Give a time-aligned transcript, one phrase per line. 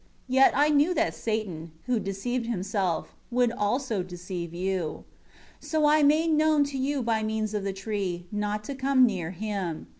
[0.27, 5.03] Yet I knew that Satan, who deceived himself, would also deceive you.
[5.59, 9.05] 17 So I made known to you by means of the tree, not to come
[9.05, 9.85] near him.